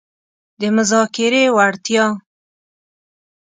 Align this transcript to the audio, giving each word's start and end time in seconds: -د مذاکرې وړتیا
-د 0.59 0.63
مذاکرې 0.75 1.43
وړتیا 1.55 2.05